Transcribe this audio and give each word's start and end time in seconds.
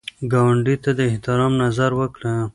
ګاونډي 0.31 0.75
ته 0.83 0.91
د 0.97 0.99
احترام 1.09 1.53
نظر 1.63 1.91
وکړه 1.99 2.33